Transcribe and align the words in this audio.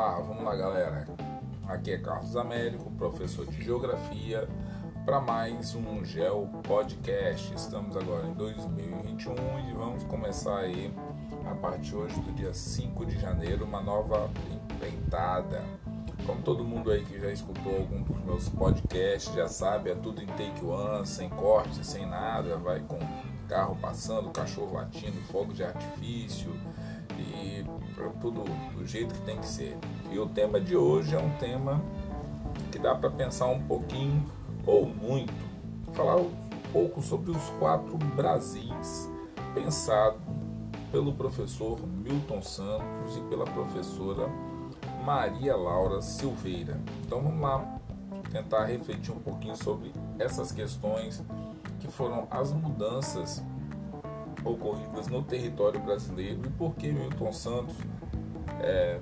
lá, 0.00 0.18
vamos 0.18 0.42
lá, 0.42 0.56
galera. 0.56 1.06
Aqui 1.68 1.92
é 1.92 1.98
Carlos 1.98 2.34
Américo, 2.34 2.90
professor 2.92 3.46
de 3.46 3.62
Geografia, 3.62 4.48
para 5.04 5.20
mais 5.20 5.74
um 5.74 6.02
Geo 6.02 6.48
Podcast. 6.66 7.52
Estamos 7.54 7.94
agora 7.98 8.26
em 8.26 8.32
2021 8.32 9.34
e 9.68 9.72
vamos 9.74 10.02
começar 10.04 10.56
aí, 10.60 10.90
a 11.44 11.54
partir 11.54 11.94
hoje 11.94 12.18
do 12.18 12.32
dia 12.32 12.54
5 12.54 13.04
de 13.04 13.20
janeiro, 13.20 13.66
uma 13.66 13.82
nova 13.82 14.30
empreitada. 14.50 15.62
Como 16.24 16.40
todo 16.40 16.64
mundo 16.64 16.90
aí 16.90 17.04
que 17.04 17.20
já 17.20 17.30
escutou 17.30 17.76
algum 17.76 18.02
dos 18.02 18.24
meus 18.24 18.48
podcasts 18.48 19.34
já 19.34 19.48
sabe, 19.48 19.90
é 19.90 19.94
tudo 19.94 20.22
em 20.22 20.26
take 20.28 20.64
one, 20.64 21.06
sem 21.06 21.28
corte, 21.28 21.84
sem 21.84 22.06
nada, 22.06 22.56
vai 22.56 22.80
com 22.80 22.98
carro 23.46 23.76
passando, 23.76 24.30
cachorro 24.30 24.72
latindo, 24.72 25.20
fogo 25.30 25.52
de 25.52 25.62
artifício 25.62 26.50
e 27.20 27.64
tudo 28.20 28.44
do 28.76 28.86
jeito 28.86 29.14
que 29.14 29.20
tem 29.22 29.38
que 29.38 29.46
ser. 29.46 29.76
E 30.10 30.18
o 30.18 30.26
tema 30.26 30.60
de 30.60 30.76
hoje 30.76 31.14
é 31.14 31.18
um 31.18 31.30
tema 31.38 31.82
que 32.70 32.78
dá 32.78 32.94
para 32.94 33.10
pensar 33.10 33.46
um 33.46 33.62
pouquinho 33.62 34.24
ou 34.66 34.86
muito, 34.86 35.32
falar 35.92 36.16
um 36.16 36.30
pouco 36.72 37.00
sobre 37.02 37.30
os 37.30 37.50
quatro 37.58 37.96
Brasis, 37.96 39.10
pensado 39.54 40.18
pelo 40.92 41.12
professor 41.12 41.78
Milton 41.86 42.42
Santos 42.42 43.16
e 43.16 43.20
pela 43.22 43.44
professora 43.44 44.28
Maria 45.04 45.56
Laura 45.56 46.02
Silveira. 46.02 46.80
Então 47.04 47.22
vamos 47.22 47.40
lá 47.40 47.80
tentar 48.30 48.64
refletir 48.64 49.12
um 49.12 49.20
pouquinho 49.20 49.56
sobre 49.56 49.92
essas 50.18 50.52
questões 50.52 51.22
que 51.80 51.88
foram 51.88 52.26
as 52.30 52.52
mudanças 52.52 53.42
ocorridas 54.44 55.06
no 55.08 55.22
território 55.22 55.80
brasileiro 55.80 56.40
e 56.44 56.50
por 56.50 56.74
que 56.74 56.92
Milton 56.92 57.32
Santos 57.32 57.76
é, 58.60 58.98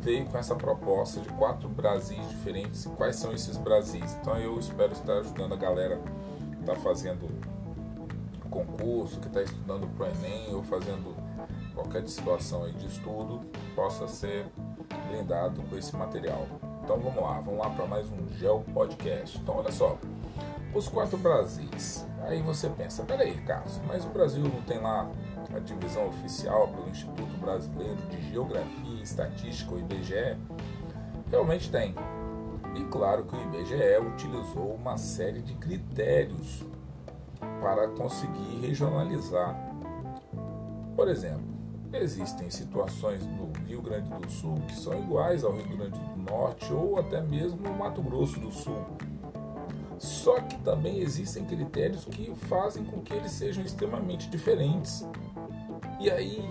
veio 0.00 0.26
com 0.26 0.38
essa 0.38 0.54
proposta 0.54 1.20
de 1.20 1.28
quatro 1.30 1.68
Brasis 1.68 2.28
diferentes 2.28 2.84
e 2.84 2.88
quais 2.90 3.16
são 3.16 3.32
esses 3.32 3.56
Brasis. 3.56 4.16
Então 4.20 4.36
eu 4.38 4.58
espero 4.58 4.92
estar 4.92 5.18
ajudando 5.18 5.52
a 5.52 5.56
galera 5.56 6.00
que 6.52 6.60
está 6.60 6.74
fazendo 6.76 7.28
concurso, 8.50 9.20
que 9.20 9.28
está 9.28 9.42
estudando 9.42 9.86
para 9.96 10.06
o 10.06 10.10
Enem 10.10 10.54
ou 10.54 10.62
fazendo 10.62 11.14
qualquer 11.74 12.06
situação 12.08 12.64
aí 12.64 12.72
de 12.72 12.86
estudo, 12.86 13.40
possa 13.74 14.08
ser 14.08 14.46
blindado 15.08 15.62
com 15.62 15.76
esse 15.76 15.94
material. 15.94 16.46
Então 16.82 16.98
vamos 16.98 17.22
lá, 17.22 17.40
vamos 17.40 17.60
lá 17.60 17.70
para 17.70 17.86
mais 17.86 18.06
um 18.10 18.26
Geo 18.38 18.64
Podcast. 18.72 19.38
Então 19.38 19.56
olha 19.56 19.70
só, 19.70 19.98
os 20.74 20.88
quatro 20.88 21.18
Brasis. 21.18 22.07
Aí 22.28 22.42
você 22.42 22.68
pensa, 22.68 23.02
peraí, 23.04 23.38
Carlos, 23.38 23.80
mas 23.86 24.04
o 24.04 24.10
Brasil 24.10 24.42
não 24.42 24.60
tem 24.60 24.78
lá 24.78 25.10
a 25.50 25.58
divisão 25.60 26.08
oficial 26.08 26.68
pelo 26.68 26.90
Instituto 26.90 27.38
Brasileiro 27.40 27.96
de 28.10 28.30
Geografia 28.30 28.98
e 28.98 29.02
Estatística, 29.02 29.74
o 29.74 29.78
IBGE? 29.78 30.36
Realmente 31.30 31.70
tem. 31.70 31.94
E 32.76 32.84
claro 32.84 33.24
que 33.24 33.34
o 33.34 33.40
IBGE 33.44 34.06
utilizou 34.06 34.74
uma 34.74 34.98
série 34.98 35.40
de 35.40 35.54
critérios 35.54 36.66
para 37.62 37.88
conseguir 37.88 38.60
regionalizar. 38.60 39.56
Por 40.94 41.08
exemplo, 41.08 41.48
existem 41.94 42.50
situações 42.50 43.26
no 43.26 43.50
Rio 43.66 43.80
Grande 43.80 44.10
do 44.10 44.30
Sul 44.30 44.56
que 44.68 44.76
são 44.76 44.92
iguais 44.98 45.44
ao 45.44 45.52
Rio 45.52 45.78
Grande 45.78 45.98
do 45.98 46.30
Norte 46.30 46.70
ou 46.74 46.98
até 46.98 47.22
mesmo 47.22 47.62
no 47.62 47.74
Mato 47.74 48.02
Grosso 48.02 48.38
do 48.38 48.50
Sul 48.50 48.84
só 49.98 50.40
que 50.40 50.56
também 50.58 51.00
existem 51.00 51.44
critérios 51.44 52.04
que 52.04 52.32
fazem 52.46 52.84
com 52.84 53.00
que 53.00 53.12
eles 53.12 53.32
sejam 53.32 53.64
extremamente 53.64 54.28
diferentes. 54.30 55.06
E 56.00 56.10
aí 56.10 56.48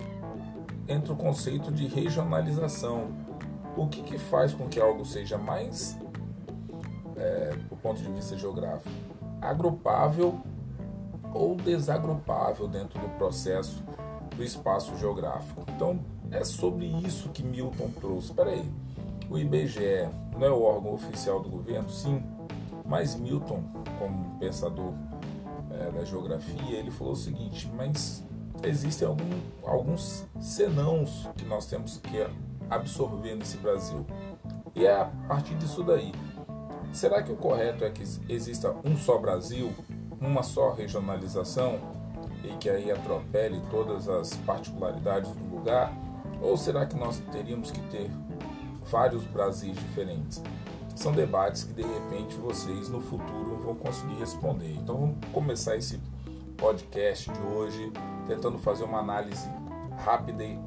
entra 0.86 1.12
o 1.12 1.16
conceito 1.16 1.72
de 1.72 1.86
regionalização. 1.86 3.08
O 3.76 3.86
que, 3.86 4.02
que 4.02 4.18
faz 4.18 4.52
com 4.52 4.68
que 4.68 4.80
algo 4.80 5.04
seja 5.04 5.38
mais, 5.38 5.96
é, 7.16 7.54
do 7.68 7.76
ponto 7.76 8.02
de 8.02 8.10
vista 8.10 8.36
geográfico, 8.36 8.94
agrupável 9.40 10.40
ou 11.32 11.54
desagrupável 11.54 12.66
dentro 12.66 12.98
do 12.98 13.08
processo 13.16 13.82
do 14.36 14.42
espaço 14.42 14.96
geográfico? 14.98 15.64
Então, 15.74 16.00
é 16.30 16.44
sobre 16.44 16.86
isso 16.86 17.30
que 17.30 17.42
Milton 17.42 17.90
trouxe. 18.00 18.28
Espera 18.28 18.50
aí, 18.50 18.68
o 19.30 19.38
IBGE 19.38 20.08
não 20.32 20.46
é 20.46 20.50
o 20.50 20.62
órgão 20.62 20.92
oficial 20.94 21.40
do 21.40 21.48
governo? 21.48 21.88
Sim, 21.88 22.22
mas 22.88 23.14
Milton, 23.14 23.62
como 23.98 24.38
pensador 24.38 24.94
é, 25.70 25.90
da 25.90 26.04
geografia, 26.04 26.78
ele 26.78 26.90
falou 26.90 27.12
o 27.12 27.16
seguinte: 27.16 27.70
mas 27.76 28.24
existem 28.62 29.06
algum, 29.06 29.30
alguns 29.62 30.24
senãos 30.40 31.28
que 31.36 31.44
nós 31.44 31.66
temos 31.66 31.98
que 31.98 32.26
absorver 32.70 33.34
nesse 33.34 33.58
Brasil. 33.58 34.04
E 34.74 34.86
é 34.86 35.00
a 35.00 35.04
partir 35.28 35.54
disso 35.56 35.82
daí. 35.82 36.12
Será 36.92 37.22
que 37.22 37.30
o 37.30 37.36
correto 37.36 37.84
é 37.84 37.90
que 37.90 38.02
exista 38.28 38.74
um 38.82 38.96
só 38.96 39.18
Brasil, 39.18 39.70
uma 40.18 40.42
só 40.42 40.72
regionalização 40.72 41.78
e 42.42 42.56
que 42.56 42.70
aí 42.70 42.90
atropele 42.90 43.60
todas 43.70 44.08
as 44.08 44.34
particularidades 44.38 45.30
do 45.32 45.56
lugar? 45.56 45.92
Ou 46.40 46.56
será 46.56 46.86
que 46.86 46.96
nós 46.96 47.20
teríamos 47.30 47.70
que 47.70 47.80
ter 47.88 48.10
vários 48.90 49.24
Brasis 49.24 49.76
diferentes? 49.76 50.42
São 50.98 51.12
debates 51.12 51.62
que 51.62 51.72
de 51.72 51.82
repente 51.82 52.36
vocês 52.36 52.88
no 52.88 53.00
futuro 53.00 53.60
vão 53.64 53.74
conseguir 53.76 54.16
responder. 54.16 54.74
Então 54.74 54.96
vamos 54.96 55.16
começar 55.32 55.76
esse 55.76 56.00
podcast 56.56 57.30
de 57.30 57.40
hoje 57.40 57.92
tentando 58.26 58.58
fazer 58.58 58.82
uma 58.82 58.98
análise 58.98 59.48
rápida 59.96 60.42
e 60.42 60.58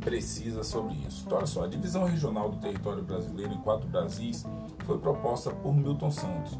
precisa 0.00 0.62
sobre 0.62 0.94
isso. 1.06 1.22
Então, 1.24 1.38
olha 1.38 1.46
só, 1.46 1.64
a 1.64 1.66
divisão 1.66 2.04
regional 2.04 2.50
do 2.50 2.58
território 2.58 3.02
brasileiro 3.02 3.54
em 3.54 3.60
quatro 3.62 3.88
Brasis 3.88 4.44
foi 4.84 4.98
proposta 4.98 5.50
por 5.50 5.74
Milton 5.74 6.10
Santos. 6.10 6.58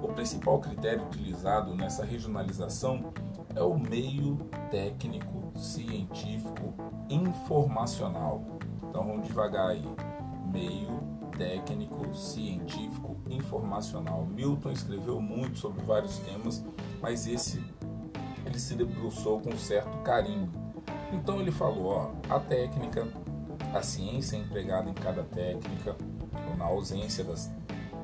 O 0.00 0.06
principal 0.08 0.60
critério 0.60 1.04
utilizado 1.06 1.74
nessa 1.74 2.04
regionalização 2.04 3.12
é 3.56 3.62
o 3.62 3.76
meio 3.76 4.36
técnico, 4.70 5.52
científico, 5.56 6.72
informacional. 7.10 8.44
Então 8.88 9.04
vamos 9.04 9.26
devagar 9.26 9.70
aí. 9.70 9.84
Meio 10.52 11.13
técnico, 11.36 12.14
científico, 12.14 13.16
informacional. 13.28 14.24
Milton 14.26 14.70
escreveu 14.70 15.20
muito 15.20 15.58
sobre 15.58 15.82
vários 15.82 16.18
temas, 16.18 16.64
mas 17.00 17.26
esse 17.26 17.62
ele 18.44 18.58
se 18.58 18.74
debruçou 18.74 19.40
com 19.40 19.56
certo 19.56 19.96
carinho. 20.02 20.50
Então 21.12 21.40
ele 21.40 21.50
falou, 21.50 21.86
ó, 21.86 22.34
a 22.34 22.38
técnica, 22.38 23.08
a 23.72 23.82
ciência 23.82 24.36
empregada 24.36 24.90
em 24.90 24.94
cada 24.94 25.22
técnica, 25.22 25.96
ou 26.50 26.56
na 26.56 26.64
ausência 26.64 27.24
das 27.24 27.50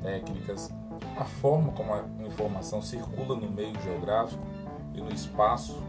técnicas, 0.02 0.72
a 1.16 1.24
forma 1.24 1.72
como 1.72 1.92
a 1.92 2.04
informação 2.24 2.80
circula 2.80 3.36
no 3.36 3.50
meio 3.50 3.78
geográfico 3.82 4.42
e 4.94 5.00
no 5.00 5.12
espaço 5.12 5.82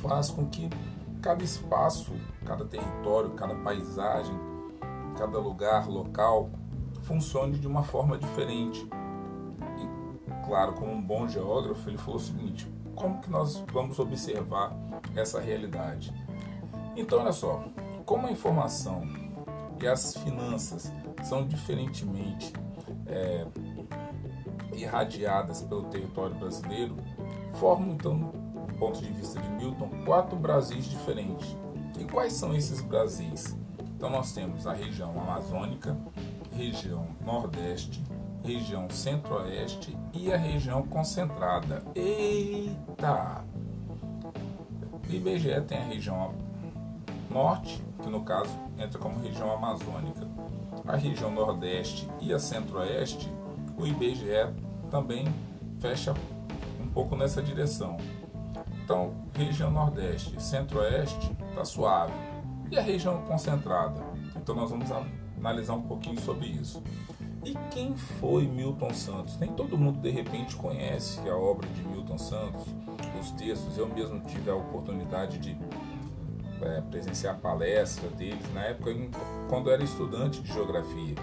faz 0.00 0.30
com 0.30 0.46
que 0.46 0.68
cada 1.20 1.42
espaço, 1.42 2.12
cada 2.44 2.64
território, 2.64 3.30
cada 3.30 3.54
paisagem, 3.56 4.34
cada 5.18 5.38
lugar, 5.38 5.88
local, 5.88 6.48
funcione 7.02 7.58
de 7.58 7.66
uma 7.66 7.82
forma 7.82 8.16
diferente. 8.16 8.88
E, 9.76 10.46
claro, 10.46 10.74
como 10.74 10.92
um 10.92 11.02
bom 11.02 11.26
geógrafo, 11.26 11.90
ele 11.90 11.98
falou 11.98 12.16
o 12.16 12.20
seguinte: 12.20 12.72
como 12.94 13.20
que 13.20 13.28
nós 13.28 13.62
vamos 13.72 13.98
observar 13.98 14.72
essa 15.16 15.40
realidade? 15.40 16.14
Então, 16.96 17.20
olha 17.20 17.32
só, 17.32 17.64
como 18.06 18.26
a 18.26 18.30
informação 18.30 19.02
e 19.80 19.86
as 19.86 20.16
finanças 20.16 20.92
são 21.24 21.46
diferentemente 21.46 22.52
é, 23.06 23.46
irradiadas 24.72 25.62
pelo 25.62 25.84
território 25.84 26.36
brasileiro, 26.36 26.96
formam 27.54 27.90
então, 27.90 28.18
do 28.66 28.74
ponto 28.78 29.00
de 29.00 29.12
vista 29.12 29.40
de 29.40 29.48
Milton, 29.50 29.90
quatro 30.04 30.36
Brasis 30.36 30.86
diferentes. 30.86 31.56
E 31.98 32.04
quais 32.04 32.32
são 32.32 32.54
esses 32.54 32.80
Brasis? 32.80 33.56
Então 33.98 34.08
nós 34.10 34.30
temos 34.30 34.64
a 34.64 34.72
região 34.72 35.10
amazônica, 35.20 35.96
região 36.56 37.04
nordeste, 37.26 38.00
região 38.44 38.88
centro-oeste 38.88 39.98
e 40.12 40.32
a 40.32 40.36
região 40.36 40.84
concentrada. 40.86 41.82
Eita! 41.96 43.44
O 45.02 45.12
IBGE 45.12 45.60
tem 45.62 45.78
a 45.78 45.84
região 45.84 46.32
norte, 47.28 47.82
que 48.00 48.08
no 48.08 48.22
caso 48.22 48.56
entra 48.78 49.00
como 49.00 49.18
região 49.18 49.52
amazônica. 49.52 50.28
A 50.86 50.94
região 50.94 51.32
nordeste 51.32 52.08
e 52.20 52.32
a 52.32 52.38
centro-oeste, 52.38 53.28
o 53.76 53.84
IBGE 53.84 54.54
também 54.92 55.26
fecha 55.80 56.14
um 56.80 56.86
pouco 56.86 57.16
nessa 57.16 57.42
direção. 57.42 57.96
Então, 58.84 59.12
região 59.34 59.72
nordeste, 59.72 60.40
centro-oeste, 60.40 61.36
está 61.50 61.64
suave 61.64 62.27
e 62.70 62.78
a 62.78 62.82
região 62.82 63.22
concentrada. 63.22 64.02
Então 64.36 64.54
nós 64.54 64.70
vamos 64.70 64.88
analisar 65.36 65.74
um 65.74 65.82
pouquinho 65.82 66.20
sobre 66.20 66.46
isso. 66.46 66.82
E 67.44 67.54
quem 67.70 67.94
foi 67.96 68.46
Milton 68.46 68.92
Santos? 68.92 69.38
Nem 69.38 69.52
todo 69.52 69.78
mundo 69.78 70.00
de 70.00 70.10
repente 70.10 70.56
conhece 70.56 71.20
a 71.28 71.36
obra 71.36 71.66
de 71.68 71.82
Milton 71.82 72.18
Santos, 72.18 72.66
os 73.18 73.30
textos. 73.32 73.78
Eu 73.78 73.88
mesmo 73.88 74.20
tive 74.20 74.50
a 74.50 74.54
oportunidade 74.54 75.38
de 75.38 75.56
é, 76.60 76.80
presenciar 76.82 77.38
palestra 77.38 78.08
deles, 78.10 78.52
na 78.52 78.62
época 78.62 78.90
quando 79.48 79.70
era 79.70 79.82
estudante 79.82 80.42
de 80.42 80.52
geografia 80.52 81.14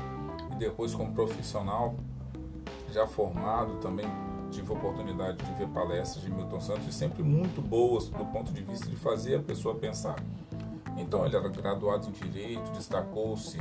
e 0.52 0.56
depois 0.56 0.96
como 0.96 1.14
profissional 1.14 1.96
já 2.92 3.06
formado 3.06 3.76
também 3.82 4.06
tive 4.50 4.72
a 4.72 4.76
oportunidade 4.76 5.38
de 5.38 5.54
ver 5.56 5.68
palestras 5.68 6.24
de 6.24 6.32
Milton 6.32 6.62
Santos 6.62 6.88
e 6.88 6.94
sempre 6.94 7.22
muito 7.22 7.62
boas 7.62 8.08
do 8.08 8.26
ponto 8.28 8.54
de 8.54 8.62
vista 8.64 8.88
de 8.88 8.96
fazer 8.96 9.36
a 9.36 9.40
pessoa 9.42 9.76
pensar. 9.76 10.16
Então 10.98 11.26
ele 11.26 11.36
era 11.36 11.50
graduado 11.50 12.08
em 12.08 12.12
Direito, 12.12 12.72
destacou-se 12.72 13.58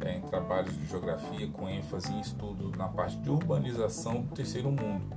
é, 0.00 0.16
em 0.16 0.20
trabalhos 0.22 0.76
de 0.76 0.86
geografia 0.86 1.48
com 1.48 1.68
ênfase 1.68 2.12
em 2.12 2.20
estudos 2.20 2.72
na 2.76 2.88
parte 2.88 3.16
de 3.16 3.30
urbanização 3.30 4.22
do 4.22 4.34
terceiro 4.34 4.70
mundo. 4.70 5.16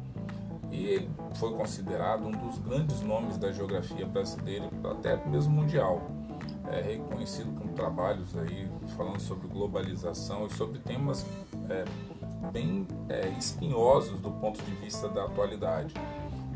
E 0.71 0.85
ele 0.85 1.09
foi 1.35 1.53
considerado 1.53 2.25
um 2.25 2.31
dos 2.31 2.57
grandes 2.59 3.01
nomes 3.01 3.37
da 3.37 3.51
geografia 3.51 4.05
brasileira, 4.05 4.69
até 4.89 5.17
mesmo 5.27 5.53
mundial. 5.53 6.01
É 6.71 6.81
reconhecido 6.81 7.53
com 7.59 7.67
trabalhos 7.73 8.35
aí 8.37 8.71
falando 8.95 9.19
sobre 9.19 9.47
globalização 9.49 10.47
e 10.47 10.53
sobre 10.53 10.79
temas 10.79 11.25
é, 11.69 11.83
bem 12.51 12.87
é, 13.09 13.27
espinhosos 13.37 14.21
do 14.21 14.31
ponto 14.31 14.63
de 14.63 14.71
vista 14.75 15.09
da 15.09 15.25
atualidade. 15.25 15.93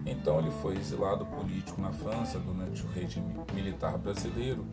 Então 0.05 0.39
ele 0.39 0.51
foi 0.51 0.77
exilado 0.77 1.25
político 1.25 1.81
na 1.81 1.91
França 1.91 2.37
durante 2.37 2.83
o 2.83 2.89
regime 2.91 3.33
militar 3.53 3.97
brasileiro. 3.97 4.63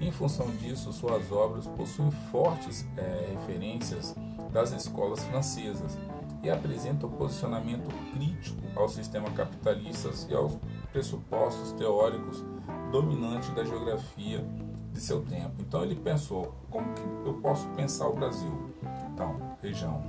Em 0.00 0.12
função 0.12 0.50
disso, 0.56 0.92
suas 0.92 1.32
obras 1.32 1.66
possuem 1.66 2.10
fortes 2.30 2.86
é, 2.96 3.34
referências 3.34 4.14
das 4.52 4.72
escolas 4.72 5.24
francesas 5.24 5.96
e 6.42 6.50
apresentam 6.50 7.08
posicionamento 7.08 7.88
crítico 8.12 8.60
ao 8.76 8.88
sistema 8.88 9.30
capitalista 9.30 10.10
e 10.28 10.34
aos 10.34 10.58
pressupostos 10.92 11.72
teóricos 11.72 12.44
dominantes 12.90 13.48
da 13.54 13.64
geografia 13.64 14.44
de 14.92 15.00
seu 15.00 15.22
tempo. 15.22 15.54
Então 15.60 15.82
ele 15.82 15.94
pensou 15.94 16.54
como 16.68 16.92
que 16.92 17.02
eu 17.26 17.34
posso 17.34 17.66
pensar 17.68 18.08
o 18.08 18.14
Brasil. 18.14 18.70
Então, 19.12 19.56
região 19.62 20.02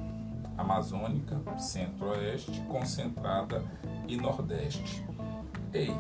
amazônica, 0.58 1.40
centro-oeste, 1.58 2.62
concentrada 2.68 3.64
e 4.08 4.18
nordeste. 4.18 5.06
Ei, 5.74 5.94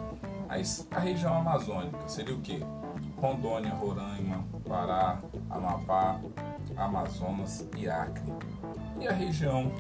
a, 0.92 1.00
região 1.00 1.36
amazônica 1.36 2.08
seria 2.08 2.36
o 2.36 2.42
que? 2.42 2.64
Rondônia, 3.18 3.74
Roraima, 3.74 4.46
Pará, 4.68 5.20
Amapá, 5.50 6.20
Amazonas 6.76 7.68
e 7.78 7.90
Acre. 7.90 8.34
E 9.00 9.08
a 9.08 9.12
região 9.12 9.72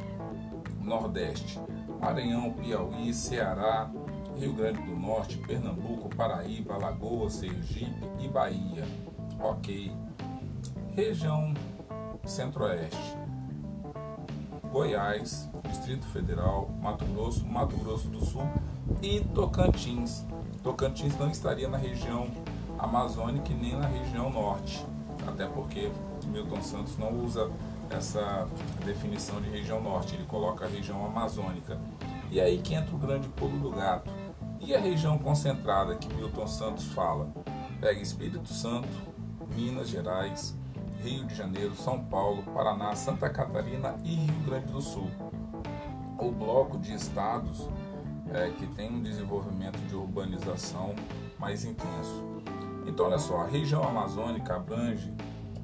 nordeste? 0.81 1.59
Maranhão, 1.99 2.53
Piauí, 2.53 3.13
Ceará, 3.13 3.89
Rio 4.37 4.53
Grande 4.53 4.81
do 4.81 4.95
Norte, 4.95 5.37
Pernambuco, 5.37 6.09
Paraíba, 6.15 6.73
Alagoas, 6.73 7.33
Sergipe 7.33 8.09
e 8.19 8.27
Bahia. 8.27 8.83
Ok. 9.39 9.91
Região 10.95 11.53
Centro-Oeste. 12.25 13.22
Goiás, 14.73 15.47
Distrito 15.69 16.03
Federal, 16.07 16.67
Mato 16.81 17.05
Grosso, 17.05 17.45
Mato 17.45 17.77
Grosso 17.77 18.07
do 18.07 18.25
Sul 18.25 18.41
e 19.03 19.19
Tocantins. 19.19 20.25
Tocantins 20.63 21.15
não 21.19 21.29
estaria 21.29 21.69
na 21.69 21.77
região 21.77 22.27
amazônica 22.79 23.51
e 23.51 23.55
nem 23.55 23.75
na 23.75 23.85
região 23.85 24.31
norte, 24.31 24.83
até 25.27 25.45
porque 25.45 25.91
Milton 26.25 26.63
Santos 26.63 26.97
não 26.97 27.13
usa 27.23 27.51
essa 27.87 28.47
definição 28.83 29.39
de 29.39 29.49
região 29.51 29.79
norte, 29.79 30.15
ele 30.15 30.25
coloca 30.25 30.65
a 30.65 30.67
região 30.67 31.05
amazônica. 31.05 31.79
E 32.31 32.41
aí 32.41 32.57
que 32.57 32.73
entra 32.73 32.95
o 32.95 32.97
grande 32.97 33.29
pulo 33.29 33.59
do 33.59 33.69
gato. 33.69 34.09
E 34.59 34.73
a 34.73 34.79
região 34.79 35.19
concentrada 35.19 35.95
que 35.95 36.11
Milton 36.15 36.47
Santos 36.47 36.85
fala? 36.85 37.31
Pega 37.79 38.01
Espírito 38.01 38.51
Santo, 38.51 38.87
Minas 39.55 39.87
Gerais, 39.87 40.57
Rio 41.03 41.25
de 41.25 41.35
Janeiro, 41.35 41.75
São 41.75 42.01
Paulo, 42.05 42.43
Paraná, 42.53 42.95
Santa 42.95 43.29
Catarina 43.29 43.95
e 44.05 44.15
Rio 44.15 44.39
Grande 44.45 44.71
do 44.71 44.81
Sul. 44.81 45.11
O 46.17 46.31
bloco 46.31 46.77
de 46.77 46.93
estados 46.93 47.67
é, 48.31 48.49
que 48.51 48.65
tem 48.67 48.89
um 48.89 49.03
desenvolvimento 49.03 49.77
de 49.87 49.95
urbanização 49.95 50.95
mais 51.37 51.65
intenso. 51.65 52.23
Então, 52.87 53.07
olha 53.07 53.19
só, 53.19 53.41
a 53.41 53.45
região 53.45 53.83
amazônica 53.83 54.55
abrange 54.55 55.13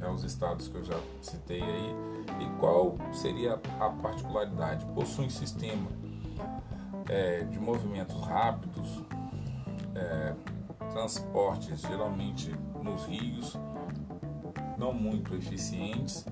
é, 0.02 0.10
os 0.10 0.26
estados 0.26 0.68
que 0.68 0.76
eu 0.76 0.84
já 0.84 1.00
citei 1.22 1.62
aí. 1.62 1.96
E 2.42 2.60
qual 2.60 2.98
seria 3.14 3.54
a 3.80 3.90
particularidade? 3.90 4.86
Possui 4.88 5.28
um 5.28 5.30
sistema 5.30 5.90
é, 7.08 7.46
de 7.46 7.60
movimentos 7.60 8.20
rápidos, 8.22 9.04
é, 9.96 10.36
transportes 10.92 11.80
geralmente 11.82 12.54
nos 12.84 13.06
rios, 13.06 13.58
não 14.80 14.94
muito 14.94 15.36
eficientes, 15.36 16.26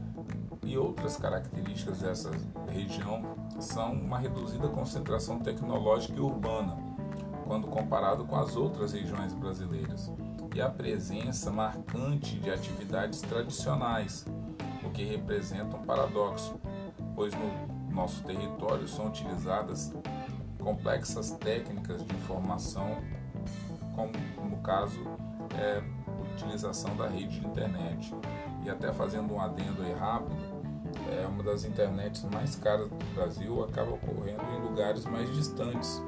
e 0.63 0.77
outras 0.77 1.17
características 1.17 1.99
dessa 1.99 2.31
região 2.69 3.21
são 3.59 3.94
uma 3.94 4.17
reduzida 4.17 4.67
concentração 4.69 5.39
tecnológica 5.39 6.17
e 6.17 6.21
urbana, 6.21 6.77
quando 7.45 7.67
comparado 7.67 8.25
com 8.25 8.35
as 8.38 8.55
outras 8.55 8.94
regiões 8.94 9.33
brasileiras, 9.33 10.11
e 10.55 10.61
a 10.61 10.69
presença 10.69 11.51
marcante 11.51 12.39
de 12.39 12.49
atividades 12.49 13.21
tradicionais, 13.21 14.25
o 14.83 14.89
que 14.89 15.03
representa 15.03 15.75
um 15.75 15.83
paradoxo, 15.83 16.55
pois 17.15 17.33
no 17.33 17.94
nosso 17.94 18.23
território 18.23 18.88
são 18.88 19.07
utilizadas 19.07 19.94
complexas 20.59 21.31
técnicas 21.31 22.05
de 22.05 22.15
informação, 22.15 22.97
como 23.94 24.11
no 24.49 24.57
caso 24.57 24.99
é 25.57 25.96
utilização 26.37 26.95
da 26.95 27.07
rede 27.07 27.39
de 27.39 27.47
internet. 27.47 28.13
E 28.63 28.69
até 28.69 28.93
fazendo 28.93 29.33
um 29.33 29.41
adendo 29.41 29.81
aí 29.81 29.93
rápido, 29.93 30.35
é 31.11 31.25
uma 31.25 31.43
das 31.43 31.65
internets 31.65 32.23
mais 32.23 32.55
caras 32.55 32.87
do 32.87 33.15
Brasil 33.15 33.63
acaba 33.63 33.91
ocorrendo 33.91 34.43
em 34.55 34.61
lugares 34.61 35.05
mais 35.05 35.33
distantes, 35.33 36.01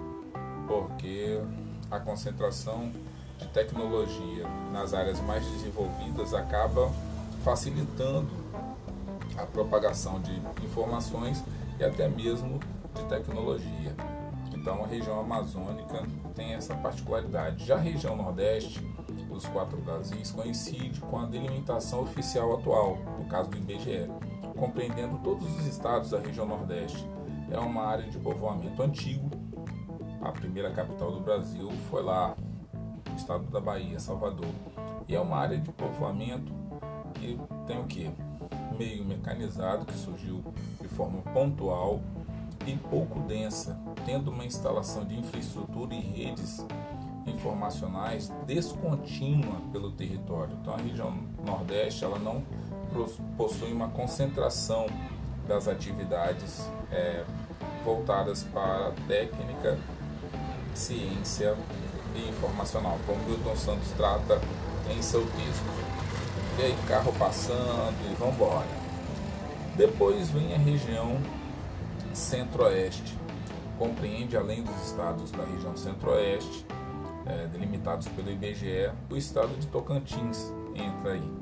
porque 0.67 1.41
a 1.89 1.99
concentração 1.99 2.91
de 3.37 3.47
tecnologia 3.47 4.47
nas 4.71 4.93
áreas 4.93 5.19
mais 5.21 5.45
desenvolvidas 5.45 6.33
acaba 6.33 6.91
facilitando 7.43 8.29
a 9.37 9.45
propagação 9.45 10.19
de 10.19 10.41
informações 10.63 11.43
e 11.79 11.83
até 11.83 12.07
mesmo 12.07 12.59
de 12.93 13.03
tecnologia. 13.05 13.95
Então 14.53 14.83
a 14.83 14.87
região 14.87 15.19
amazônica 15.19 16.03
tem 16.35 16.53
essa 16.53 16.75
particularidade. 16.75 17.65
Já 17.65 17.75
a 17.75 17.79
região 17.79 18.15
nordeste 18.17 18.85
dos 19.39 19.47
quatro 19.47 19.77
Brasis 19.77 20.31
coincide 20.31 20.99
com 20.99 21.17
a 21.17 21.25
delimitação 21.25 22.01
oficial 22.01 22.57
atual, 22.57 22.97
no 23.17 23.25
caso 23.25 23.49
do 23.49 23.57
IBGE, 23.57 24.09
compreendendo 24.57 25.17
todos 25.19 25.47
os 25.57 25.65
estados 25.65 26.09
da 26.09 26.19
região 26.19 26.45
nordeste. 26.45 27.07
É 27.49 27.57
uma 27.57 27.83
área 27.83 28.03
de 28.09 28.17
povoamento 28.19 28.83
antigo. 28.83 29.29
A 30.21 30.33
primeira 30.33 30.71
capital 30.71 31.13
do 31.13 31.21
Brasil 31.21 31.71
foi 31.89 32.03
lá, 32.03 32.35
no 33.09 33.15
estado 33.15 33.45
da 33.45 33.61
Bahia, 33.61 33.97
Salvador. 33.97 34.53
E 35.07 35.15
é 35.15 35.21
uma 35.21 35.37
área 35.37 35.57
de 35.57 35.71
povoamento 35.71 36.51
que 37.13 37.39
tem 37.65 37.79
o 37.79 37.85
que? 37.85 38.11
Meio 38.77 39.05
mecanizado, 39.05 39.85
que 39.85 39.93
surgiu 39.93 40.43
de 40.81 40.87
forma 40.89 41.21
pontual 41.33 42.01
e 42.67 42.75
pouco 42.75 43.21
densa, 43.21 43.79
tendo 44.05 44.31
uma 44.31 44.43
instalação 44.43 45.05
de 45.05 45.17
infraestrutura 45.17 45.95
e 45.95 46.01
redes 46.01 46.65
informacionais 47.25 48.31
descontínua 48.45 49.61
pelo 49.71 49.91
território. 49.91 50.57
Então 50.61 50.73
a 50.73 50.77
região 50.77 51.17
Nordeste 51.45 52.03
ela 52.03 52.19
não 52.19 52.43
possui 53.37 53.71
uma 53.71 53.89
concentração 53.89 54.87
das 55.47 55.67
atividades 55.67 56.69
é, 56.91 57.23
voltadas 57.83 58.43
para 58.43 58.91
técnica, 59.07 59.77
ciência 60.73 61.55
e 62.15 62.29
informacional, 62.29 62.97
como 63.05 63.23
Milton 63.25 63.55
Santos 63.55 63.91
trata 63.91 64.41
em 64.89 65.01
seu 65.01 65.21
texto. 65.21 65.89
E 66.59 66.63
aí, 66.63 66.75
carro 66.87 67.13
passando 67.17 67.95
e 68.11 68.15
vamos 68.15 68.35
embora. 68.35 68.67
Depois 69.75 70.29
vem 70.29 70.53
a 70.53 70.57
região 70.57 71.17
Centro-Oeste. 72.13 73.17
Compreende, 73.77 74.35
além 74.35 74.61
dos 74.61 74.75
estados 74.85 75.31
da 75.31 75.45
região 75.45 75.77
Centro-Oeste, 75.77 76.65
é, 77.29 77.47
delimitados 77.47 78.07
pelo 78.09 78.31
IBGE, 78.31 78.91
o 79.09 79.15
estado 79.15 79.55
de 79.59 79.67
Tocantins 79.67 80.51
entra 80.75 81.13
aí. 81.13 81.33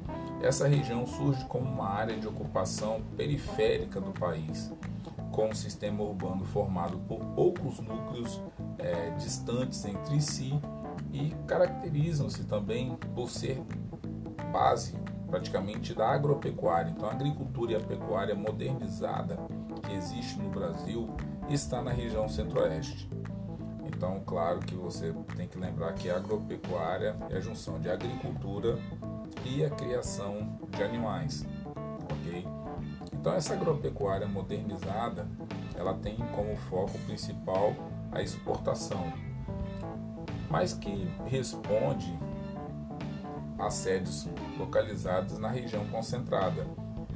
Essa 0.42 0.68
região 0.68 1.08
surge 1.08 1.44
como 1.46 1.66
uma 1.66 1.90
área 1.90 2.16
de 2.16 2.28
ocupação 2.28 3.02
periférica 3.16 4.00
do 4.00 4.12
país, 4.12 4.72
com 5.32 5.50
um 5.50 5.56
sistema 5.56 6.04
urbano 6.04 6.46
formado 6.46 7.00
por 7.08 7.20
poucos 7.36 7.80
núcleos 7.80 8.42
é, 8.78 9.12
distantes 9.12 9.84
entre 9.86 10.22
si 10.22 10.60
e 11.12 11.34
caracterizam-se 11.48 12.44
também 12.44 12.96
por 13.16 13.30
ser 13.30 13.62
base 14.52 14.96
praticamente 15.28 15.94
da 15.94 16.10
agropecuária. 16.10 16.92
Então, 16.92 17.10
a 17.10 17.12
agricultura 17.12 17.74
e 17.74 17.76
a 17.76 17.80
pecuária 17.80 18.36
modernizada 18.36 19.38
que 19.84 19.94
existe 19.94 20.40
no 20.40 20.50
Brasil 20.50 21.10
está 21.50 21.82
na 21.82 21.92
região 21.92 22.28
centro-oeste. 22.28 23.10
Então, 23.98 24.22
claro 24.28 24.60
que 24.60 24.76
você 24.76 25.12
tem 25.36 25.48
que 25.48 25.58
lembrar 25.58 25.92
que 25.94 26.08
a 26.08 26.18
agropecuária 26.18 27.18
é 27.32 27.38
a 27.38 27.40
junção 27.40 27.80
de 27.80 27.90
agricultura 27.90 28.78
e 29.44 29.66
a 29.66 29.72
criação 29.72 30.56
de 30.70 30.84
animais, 30.84 31.44
ok? 32.04 32.48
Então, 33.12 33.34
essa 33.34 33.56
agropecuária 33.56 34.28
modernizada, 34.28 35.28
ela 35.76 35.96
tem 35.96 36.16
como 36.36 36.56
foco 36.70 36.96
principal 37.08 37.74
a 38.12 38.22
exportação, 38.22 39.12
mas 40.48 40.74
que 40.74 41.10
responde 41.26 42.16
a 43.58 43.72
sedes 43.72 44.30
localizadas 44.60 45.40
na 45.40 45.50
região 45.50 45.84
concentrada. 45.88 46.68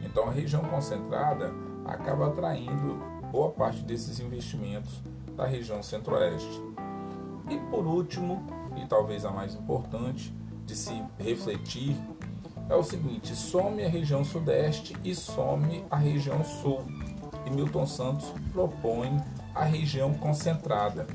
Então, 0.04 0.28
a 0.28 0.32
região 0.32 0.64
concentrada 0.64 1.54
acaba 1.86 2.30
atraindo 2.30 3.00
boa 3.32 3.52
parte 3.52 3.84
desses 3.84 4.20
investimentos 4.20 5.11
da 5.42 5.48
região 5.48 5.82
centro-oeste. 5.82 6.62
E 7.50 7.58
por 7.72 7.88
último, 7.88 8.46
e 8.78 8.86
talvez 8.86 9.26
a 9.26 9.32
mais 9.32 9.56
importante 9.56 10.32
de 10.68 10.76
se 10.76 11.04
refletir, 11.18 11.98
é 12.70 12.76
o 12.76 12.84
seguinte: 12.84 13.36
some 13.36 13.84
a 13.84 13.90
região 13.90 14.24
sudeste 14.24 14.96
e 15.04 15.16
some 15.16 15.84
a 15.90 15.98
região 15.98 16.44
sul. 16.44 16.86
E 17.44 17.50
Milton 17.50 17.88
Santos 17.88 18.32
propõe 18.54 19.18
a 19.56 19.64
região 19.64 20.14
concentrada. 20.14 21.08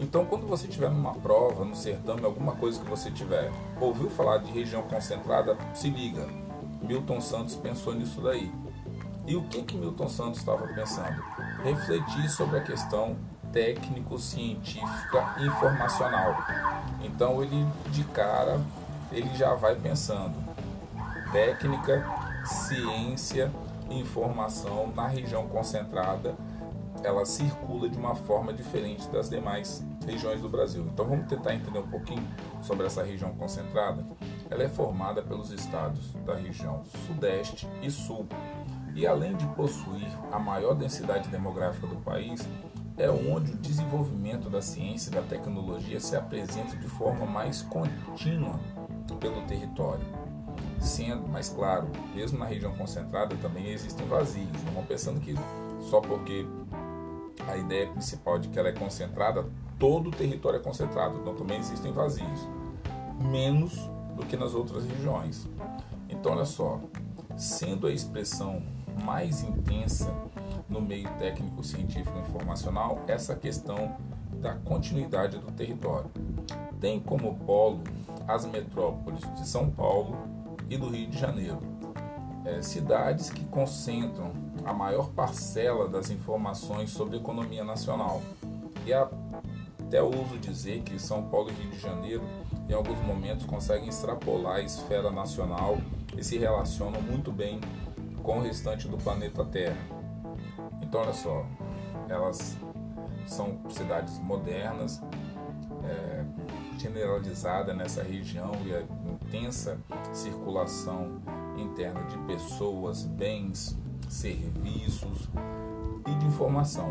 Então, 0.00 0.26
quando 0.26 0.46
você 0.46 0.66
tiver 0.66 0.90
numa 0.90 1.14
prova, 1.14 1.64
no 1.64 1.76
certame, 1.76 2.24
alguma 2.24 2.56
coisa 2.56 2.80
que 2.80 2.90
você 2.90 3.12
tiver, 3.12 3.50
ouviu 3.80 4.10
falar 4.10 4.38
de 4.38 4.50
região 4.50 4.82
concentrada, 4.82 5.56
se 5.72 5.88
liga. 5.88 6.26
Milton 6.82 7.20
Santos 7.20 7.54
pensou 7.54 7.94
nisso 7.94 8.20
daí. 8.20 8.52
E 9.26 9.36
o 9.36 9.42
que 9.44 9.62
que 9.62 9.76
Milton 9.76 10.08
Santos 10.08 10.40
estava 10.40 10.66
pensando? 10.68 11.22
Refletir 11.62 12.28
sobre 12.28 12.58
a 12.58 12.62
questão 12.62 13.16
técnico-científica 13.58 15.34
informacional. 15.40 16.46
Então 17.02 17.42
ele 17.42 17.66
de 17.90 18.04
cara 18.04 18.60
ele 19.10 19.34
já 19.34 19.54
vai 19.54 19.74
pensando 19.74 20.36
técnica, 21.32 22.04
ciência, 22.44 23.50
informação 23.90 24.92
na 24.94 25.08
região 25.08 25.48
concentrada, 25.48 26.36
ela 27.02 27.24
circula 27.24 27.88
de 27.88 27.98
uma 27.98 28.14
forma 28.14 28.52
diferente 28.52 29.08
das 29.08 29.28
demais 29.28 29.84
regiões 30.06 30.40
do 30.40 30.48
Brasil. 30.48 30.86
Então 30.92 31.06
vamos 31.06 31.26
tentar 31.26 31.54
entender 31.54 31.80
um 31.80 31.88
pouquinho 31.88 32.26
sobre 32.62 32.86
essa 32.86 33.02
região 33.02 33.32
concentrada. 33.34 34.06
Ela 34.50 34.62
é 34.62 34.68
formada 34.68 35.20
pelos 35.20 35.50
estados 35.50 36.12
da 36.24 36.34
região 36.34 36.82
Sudeste 37.06 37.68
e 37.82 37.90
Sul. 37.90 38.26
E 38.94 39.06
além 39.06 39.36
de 39.36 39.46
possuir 39.48 40.08
a 40.32 40.38
maior 40.38 40.74
densidade 40.74 41.28
demográfica 41.28 41.86
do 41.86 41.96
país, 41.96 42.46
é 42.98 43.08
onde 43.08 43.52
o 43.52 43.56
desenvolvimento 43.56 44.50
da 44.50 44.60
ciência 44.60 45.10
e 45.10 45.14
da 45.14 45.22
tecnologia 45.22 46.00
se 46.00 46.16
apresenta 46.16 46.76
de 46.76 46.88
forma 46.88 47.24
mais 47.24 47.62
contínua 47.62 48.58
pelo 49.20 49.42
território. 49.46 50.04
Sendo, 50.80 51.26
mas 51.28 51.48
claro, 51.48 51.88
mesmo 52.14 52.38
na 52.38 52.44
região 52.44 52.72
concentrada 52.74 53.36
também 53.36 53.70
existem 53.70 54.06
vazios. 54.06 54.48
Não 54.74 54.84
pensando 54.84 55.20
que 55.20 55.34
só 55.80 56.00
porque 56.00 56.46
a 57.46 57.56
ideia 57.56 57.86
principal 57.88 58.38
de 58.38 58.48
que 58.48 58.58
ela 58.58 58.68
é 58.68 58.72
concentrada, 58.72 59.46
todo 59.78 60.08
o 60.08 60.12
território 60.12 60.58
é 60.58 60.62
concentrado. 60.62 61.18
Então 61.20 61.34
também 61.34 61.58
existem 61.58 61.92
vazios, 61.92 62.48
menos 63.20 63.74
do 64.16 64.26
que 64.26 64.36
nas 64.36 64.54
outras 64.54 64.84
regiões. 64.84 65.48
Então 66.08 66.32
olha 66.32 66.44
só, 66.44 66.80
sendo 67.36 67.86
a 67.86 67.92
expressão 67.92 68.62
mais 69.04 69.42
intensa 69.42 70.12
no 70.68 70.80
meio 70.80 71.08
técnico, 71.18 71.64
científico 71.64 72.16
e 72.18 72.20
informacional 72.20 73.02
essa 73.06 73.34
questão 73.34 73.96
da 74.32 74.54
continuidade 74.54 75.38
do 75.38 75.50
território. 75.52 76.10
Tem 76.80 77.00
como 77.00 77.36
polo 77.38 77.82
as 78.26 78.44
metrópoles 78.46 79.20
de 79.34 79.48
São 79.48 79.70
Paulo 79.70 80.16
e 80.68 80.76
do 80.76 80.88
Rio 80.88 81.08
de 81.08 81.18
Janeiro, 81.18 81.58
é, 82.44 82.62
cidades 82.62 83.30
que 83.30 83.44
concentram 83.46 84.32
a 84.64 84.72
maior 84.72 85.08
parcela 85.10 85.88
das 85.88 86.10
informações 86.10 86.90
sobre 86.90 87.16
economia 87.16 87.64
nacional. 87.64 88.20
E 88.84 88.92
até 88.92 90.02
ouso 90.02 90.38
dizer 90.38 90.82
que 90.82 90.98
São 90.98 91.22
Paulo 91.22 91.50
e 91.50 91.52
Rio 91.52 91.70
de 91.70 91.78
Janeiro, 91.78 92.22
em 92.68 92.74
alguns 92.74 92.98
momentos, 93.00 93.46
conseguem 93.46 93.88
extrapolar 93.88 94.56
a 94.56 94.62
esfera 94.62 95.10
nacional 95.10 95.78
e 96.16 96.22
se 96.22 96.36
relacionam 96.36 97.00
muito 97.00 97.32
bem 97.32 97.60
com 98.22 98.38
o 98.38 98.42
restante 98.42 98.86
do 98.86 98.98
planeta 98.98 99.44
Terra. 99.44 99.97
Então, 100.88 101.02
olha 101.02 101.12
só, 101.12 101.44
elas 102.08 102.56
são 103.26 103.58
cidades 103.68 104.18
modernas, 104.20 105.02
é, 105.84 106.24
generalizada 106.78 107.74
nessa 107.74 108.02
região 108.02 108.52
e 108.64 108.74
a 108.74 108.80
intensa 109.12 109.78
circulação 110.14 111.20
interna 111.58 112.02
de 112.04 112.16
pessoas, 112.20 113.04
bens, 113.04 113.76
serviços 114.08 115.28
e 116.06 116.14
de 116.14 116.26
informação, 116.26 116.90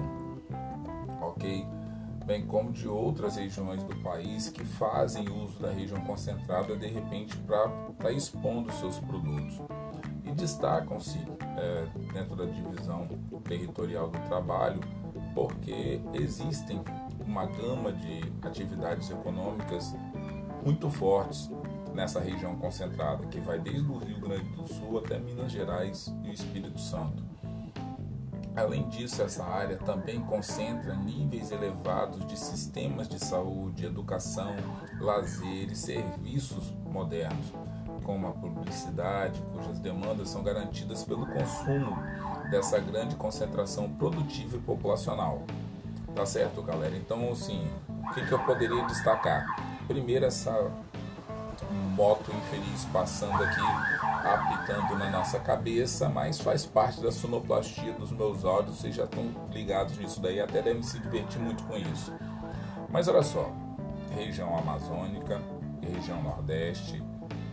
ok? 1.20 1.66
Bem 2.24 2.46
como 2.46 2.72
de 2.72 2.88
outras 2.88 3.38
regiões 3.38 3.84
do 3.84 3.96
país 4.04 4.50
que 4.50 4.64
fazem 4.64 5.28
uso 5.28 5.60
da 5.60 5.72
região 5.72 6.02
concentrada 6.02 6.78
de 6.78 6.88
repente 6.88 7.36
para 7.38 8.12
expondo 8.12 8.72
seus 8.74 9.00
produtos 9.00 9.60
e 10.24 10.32
destacam-se 10.34 11.18
é, 11.58 11.88
dentro 12.14 12.36
da 12.36 12.46
divisão 12.46 13.08
territorial 13.44 14.10
do 14.10 14.20
trabalho 14.28 14.80
porque 15.38 16.02
existem 16.16 16.82
uma 17.26 17.46
gama 17.46 17.94
de 17.94 18.22
atividades 18.42 19.12
econômicas 19.12 19.96
muito 20.64 20.90
fortes 20.90 21.52
nessa 21.94 22.20
região 22.20 22.56
concentrada, 22.56 23.26
que 23.28 23.40
vai 23.40 23.60
desde 23.60 23.88
o 23.88 24.00
Rio 24.00 24.20
Grande 24.20 24.50
do 24.50 24.68
Sul 24.68 24.98
até 24.98 25.20
Minas 25.20 25.52
Gerais 25.52 26.14
e 26.24 26.30
o 26.30 26.34
Espírito 26.34 26.80
Santo. 26.80 27.24
Além 28.56 28.90
disso, 28.90 29.22
essa 29.22 29.44
área 29.44 29.78
também 29.78 30.20
concentra 30.22 30.96
níveis 30.96 31.52
elevados 31.52 32.26
de 32.26 32.38
sistemas 32.38 33.08
de 33.08 33.20
saúde, 33.20 33.86
educação, 33.86 34.56
lazer 35.00 35.72
e 35.72 35.76
serviços 35.76 36.74
modernos, 36.92 37.54
como 38.08 38.26
a 38.26 38.32
publicidade, 38.32 39.44
cujas 39.52 39.80
demandas 39.80 40.30
são 40.30 40.42
garantidas 40.42 41.04
pelo 41.04 41.28
consumo 41.28 42.02
dessa 42.50 42.80
grande 42.80 43.18
concentração 43.18 43.90
produtiva 43.90 44.56
e 44.56 44.60
populacional. 44.62 45.44
Tá 46.16 46.26
certo, 46.26 46.64
galera? 46.64 46.96
Então, 46.96 47.30
assim, 47.30 47.70
o 47.90 48.14
que, 48.14 48.26
que 48.26 48.32
eu 48.32 48.40
poderia 48.40 48.82
destacar? 48.86 49.46
Primeiro, 49.90 50.24
essa 50.24 50.72
moto 51.98 52.32
infeliz 52.32 52.86
passando 52.94 53.44
aqui, 53.44 53.60
apitando 54.24 54.98
na 54.98 55.10
nossa 55.10 55.38
cabeça, 55.38 56.08
mas 56.08 56.40
faz 56.40 56.66
parte 56.66 57.02
da 57.02 57.12
sonoplastia 57.12 57.92
dos 57.92 58.12
meus 58.12 58.46
áudios, 58.46 58.78
vocês 58.78 58.96
já 58.96 59.04
estão 59.04 59.30
ligados 59.52 59.98
nisso 59.98 60.22
daí, 60.22 60.40
até 60.40 60.62
devem 60.62 60.82
se 60.82 60.98
divertir 61.00 61.42
muito 61.42 61.62
com 61.64 61.76
isso. 61.76 62.14
Mas 62.90 63.10
olha 63.10 63.22
só, 63.22 63.52
região 64.12 64.58
amazônica, 64.58 65.42
região 65.82 66.24
nordeste, 66.24 67.04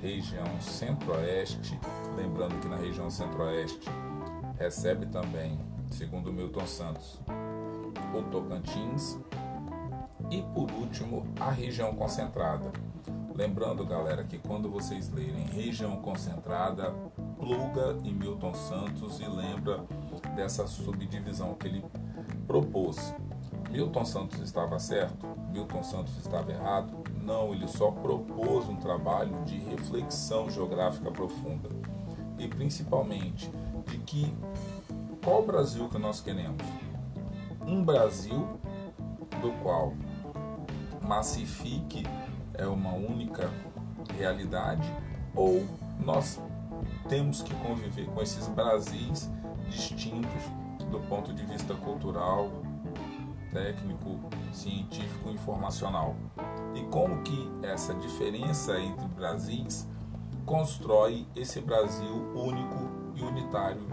região 0.04 0.60
centro-oeste, 0.60 1.80
lembrando 2.14 2.60
que 2.60 2.68
na 2.68 2.76
região 2.76 3.08
centro-oeste 3.08 3.88
recebe 4.58 5.06
também, 5.06 5.58
segundo 5.90 6.30
Milton 6.30 6.66
Santos, 6.66 7.22
o 8.14 8.22
Tocantins 8.24 9.18
e 10.30 10.42
por 10.42 10.70
último 10.72 11.26
a 11.40 11.50
região 11.50 11.94
concentrada. 11.94 12.70
Lembrando, 13.34 13.84
galera, 13.86 14.22
que 14.24 14.38
quando 14.38 14.70
vocês 14.70 15.10
lerem 15.10 15.46
região 15.46 15.96
concentrada, 15.96 16.94
pluga 17.38 17.96
em 18.04 18.12
Milton 18.12 18.52
Santos 18.52 19.18
e 19.20 19.26
lembra 19.26 19.86
dessa 20.36 20.66
subdivisão 20.66 21.54
que 21.54 21.66
ele 21.66 21.84
propôs. 22.46 23.14
Milton 23.70 24.04
Santos 24.04 24.38
estava 24.40 24.78
certo? 24.78 25.26
Milton 25.50 25.82
Santos 25.82 26.14
estava 26.18 26.52
errado? 26.52 27.03
Não, 27.24 27.54
ele 27.54 27.66
só 27.66 27.90
propôs 27.90 28.68
um 28.68 28.76
trabalho 28.76 29.44
de 29.44 29.56
reflexão 29.56 30.50
geográfica 30.50 31.10
profunda 31.10 31.70
e 32.38 32.46
principalmente 32.46 33.50
de 33.86 33.98
que 33.98 34.34
qual 35.24 35.42
Brasil 35.42 35.88
que 35.88 35.98
nós 35.98 36.20
queremos? 36.20 36.62
Um 37.66 37.82
Brasil 37.82 38.46
do 39.40 39.52
qual 39.62 39.94
massifique 41.00 42.02
é 42.52 42.66
uma 42.66 42.92
única 42.92 43.50
realidade 44.18 44.86
ou 45.34 45.64
nós 46.04 46.38
temos 47.08 47.42
que 47.42 47.54
conviver 47.54 48.06
com 48.06 48.20
esses 48.20 48.46
Brasis 48.48 49.30
distintos 49.68 50.42
do 50.90 51.00
ponto 51.08 51.32
de 51.32 51.44
vista 51.46 51.74
cultural, 51.74 52.50
técnico, 53.50 54.20
científico 54.52 55.30
e 55.30 55.32
informacional. 55.32 56.14
E 56.74 56.82
como 56.90 57.22
que 57.22 57.50
essa 57.62 57.94
diferença 57.94 58.78
entre 58.80 59.06
Brasis 59.08 59.86
constrói 60.44 61.26
esse 61.34 61.60
Brasil 61.60 62.32
único 62.34 62.90
e 63.14 63.22
unitário 63.22 63.86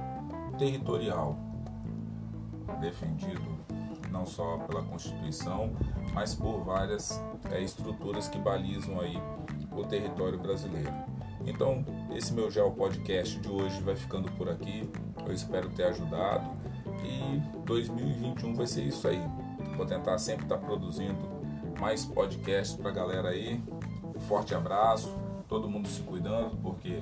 territorial, 0.57 1.38
defendido 2.79 3.61
não 4.11 4.25
só 4.25 4.57
pela 4.57 4.83
Constituição, 4.83 5.71
mas 6.13 6.35
por 6.35 6.63
várias 6.63 7.21
é, 7.50 7.61
estruturas 7.61 8.27
que 8.27 8.38
balizam 8.38 9.00
aí 9.00 9.17
o 9.71 9.83
território 9.85 10.38
brasileiro. 10.38 10.93
Então, 11.45 11.83
esse 12.13 12.33
meu 12.33 12.51
Geo 12.51 12.71
Podcast 12.71 13.39
de 13.39 13.50
hoje 13.50 13.81
vai 13.81 13.95
ficando 13.95 14.31
por 14.33 14.50
aqui. 14.50 14.88
Eu 15.25 15.33
espero 15.33 15.69
ter 15.69 15.85
ajudado 15.85 16.50
e 17.03 17.39
2021 17.65 18.53
vai 18.53 18.67
ser 18.67 18.83
isso 18.83 19.07
aí. 19.07 19.21
Vou 19.75 19.85
tentar 19.85 20.19
sempre 20.19 20.43
estar 20.43 20.57
produzindo 20.57 21.30
mais 21.81 22.05
podcasts 22.05 22.77
para 22.77 22.91
a 22.91 22.93
galera 22.93 23.29
aí. 23.29 23.59
Um 24.15 24.19
forte 24.19 24.53
abraço, 24.53 25.11
todo 25.47 25.67
mundo 25.67 25.88
se 25.88 26.00
cuidando, 26.01 26.55
porque 26.57 27.01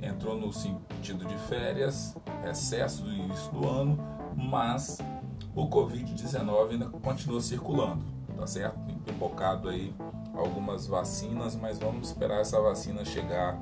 entrou 0.00 0.38
no 0.38 0.52
sentido 0.52 1.24
de 1.26 1.36
férias, 1.48 2.16
excesso 2.48 3.02
do 3.02 3.12
início 3.12 3.50
do 3.50 3.68
ano, 3.68 3.98
mas 4.36 4.98
o 5.52 5.68
Covid-19 5.68 6.70
ainda 6.70 6.86
continua 6.86 7.40
circulando, 7.40 8.04
tá 8.36 8.46
certo? 8.46 8.78
Tem 9.04 9.16
aí 9.68 9.92
algumas 10.32 10.86
vacinas, 10.86 11.56
mas 11.56 11.80
vamos 11.80 12.08
esperar 12.08 12.40
essa 12.40 12.60
vacina 12.60 13.04
chegar 13.04 13.58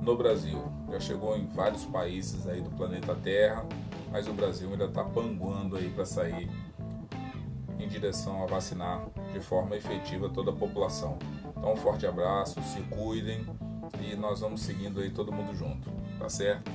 no 0.00 0.16
Brasil. 0.16 0.62
Já 0.88 1.00
chegou 1.00 1.36
em 1.36 1.46
vários 1.48 1.84
países 1.84 2.46
aí 2.46 2.60
do 2.60 2.70
planeta 2.70 3.12
Terra, 3.16 3.66
mas 4.12 4.28
o 4.28 4.32
Brasil 4.32 4.70
ainda 4.70 4.84
está 4.84 5.02
panguando 5.02 5.76
aí 5.76 5.90
para 5.90 6.04
sair 6.04 6.48
em 7.82 7.88
direção 7.88 8.42
a 8.42 8.46
vacinar 8.46 9.06
de 9.32 9.40
forma 9.40 9.76
efetiva 9.76 10.28
toda 10.28 10.50
a 10.50 10.54
população. 10.54 11.18
Então, 11.56 11.72
um 11.72 11.76
forte 11.76 12.06
abraço, 12.06 12.60
se 12.62 12.80
cuidem 12.82 13.46
e 14.00 14.14
nós 14.16 14.40
vamos 14.40 14.62
seguindo 14.62 15.00
aí 15.00 15.10
todo 15.10 15.32
mundo 15.32 15.54
junto, 15.54 15.90
tá 16.18 16.28
certo? 16.28 16.70